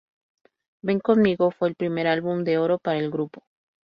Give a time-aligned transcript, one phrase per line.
[0.81, 3.43] Ven Conmigo fue el primer álbum de oro para el grupo.